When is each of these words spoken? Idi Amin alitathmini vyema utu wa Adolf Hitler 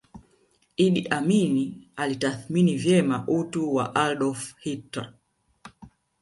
Idi 0.85 1.07
Amin 1.07 1.77
alitathmini 1.95 2.75
vyema 2.77 3.23
utu 3.27 3.75
wa 3.75 3.95
Adolf 3.95 4.53
Hitler 4.59 5.13